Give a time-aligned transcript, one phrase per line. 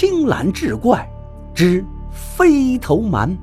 [0.00, 1.10] 青蓝志怪
[1.52, 3.36] 之飞头蛮。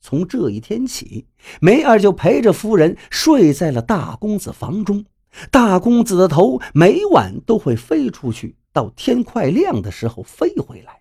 [0.00, 1.26] 从这一天起，
[1.60, 5.04] 梅儿就陪着夫人睡在了大公子房中。
[5.50, 11.00] 大公子的头每晚都会飞出去，到天快亮的时候飞回来，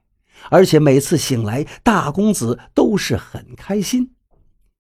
[0.50, 4.16] 而且每次醒来，大公子都是很开心。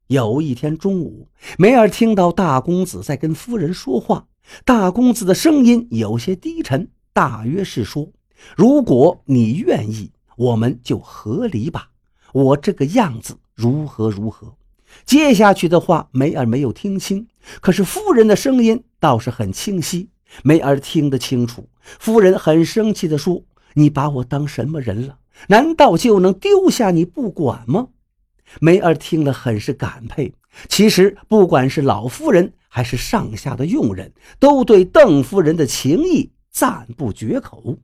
[0.07, 1.27] 有一天中午，
[1.57, 4.27] 梅儿听到大公子在跟夫人说话，
[4.63, 8.07] 大公子的声音有些低沉，大约是说
[8.55, 11.89] ：“如果你愿意，我们就和离吧。
[12.31, 14.55] 我这个样子如何如何？”
[15.03, 17.27] 接下去的话，梅儿没有听清，
[17.59, 20.07] 可是夫人的声音倒是很清晰，
[20.41, 21.67] 梅儿听得清楚。
[21.81, 23.43] 夫人很生气地说
[23.75, 25.17] ：“你把我当什么人了？
[25.49, 27.89] 难道就能丢下你不管吗？”
[28.59, 30.33] 梅儿听了很是感佩。
[30.67, 37.77] 其实，不管是老夫人还是上下的佣人，都对邓夫人的情谊赞不绝口。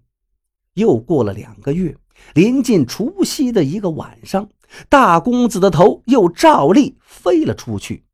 [0.73, 1.95] 又过了两个月，
[2.33, 4.49] 临近除夕的一个晚上。
[4.89, 8.05] 大公子的头又照例飞了出去，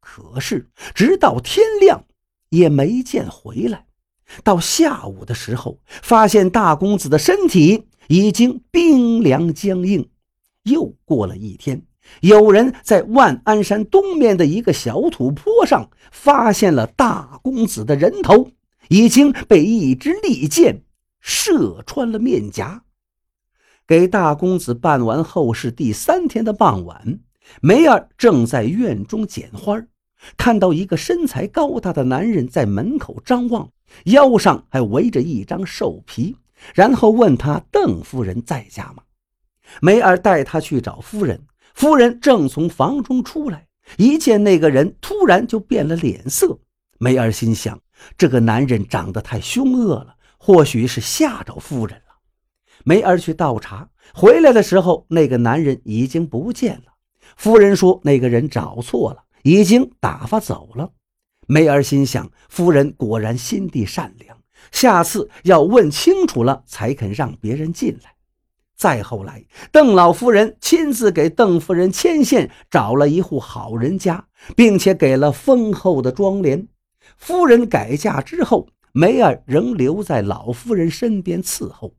[0.00, 2.06] 可是直到天亮
[2.48, 3.84] 也没见回来。
[4.42, 10.08] 到下午的时候，发现大公子的身体已经冰凉僵硬。
[10.62, 11.82] 又过了一天，
[12.20, 18.50] 有人在万安山东面的一个小土坡上发现了大公子的人头，
[18.88, 20.82] 已经被一支利箭
[21.20, 22.82] 射穿了面颊。
[23.86, 27.20] 给大公子办完后事，第三天的傍晚，
[27.62, 29.82] 梅儿正在院中捡花，
[30.36, 33.70] 看到一个身材高大的男人在门口张望，
[34.04, 36.36] 腰上还围着一张兽皮，
[36.74, 39.02] 然后问他：“邓夫人在家吗？”
[39.80, 41.40] 梅儿带他去找夫人。
[41.74, 43.66] 夫人正从房中出来，
[43.96, 46.58] 一见那个人，突然就变了脸色。
[46.98, 47.80] 梅儿心想：
[48.16, 52.02] 这个男人长得太凶恶了，或许是吓着夫人了。
[52.84, 56.94] 梅儿去倒茶，回来的时候，那个男人已经不见了。
[57.36, 60.90] 夫人说：“那个人找错了，已经打发走了。”
[61.46, 64.36] 梅儿心想：“夫人果然心地善良，
[64.72, 68.14] 下次要问清楚了才肯让别人进来。”
[68.78, 74.24] 再后来，邓老夫人亲自给邓夫人牵线，找了一户好人家，
[74.54, 76.68] 并且给了丰厚的庄帘。
[77.16, 81.92] 夫人改嫁之后，梅儿仍留在老夫人身边伺候。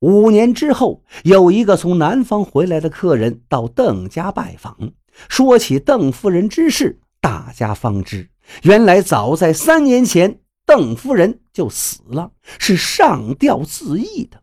[0.00, 4.90] 五年之后，有一个从南方回来的客人到邓家拜访，
[5.28, 8.28] 说起邓夫人之事，大家方知，
[8.64, 14.42] 原来早在三年前，邓夫人就死了，是上吊自缢的。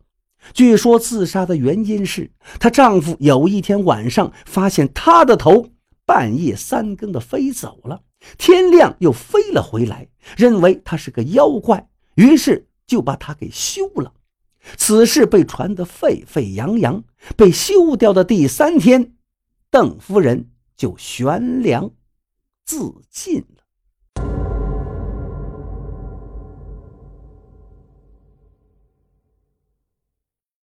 [0.52, 5.70] 据说自杀的原因是她丈夫有一天晚上发现她的头
[6.04, 8.02] 半夜三更的飞走了，
[8.36, 14.12] 天亮又飞了回来，认为她是个妖怪，于是就把她给休了。
[14.76, 17.04] 此事被传得沸沸扬扬，
[17.36, 19.14] 被休掉的第三天，
[19.70, 21.90] 邓夫人就悬梁
[22.64, 23.63] 自尽了。